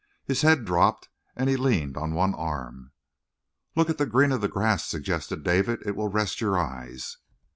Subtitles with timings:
[0.25, 2.91] His head dropped and he leaned on one arm.
[3.75, 5.83] "Look at the green of the grass," suggested David.
[5.85, 7.17] "It will rest your eyes."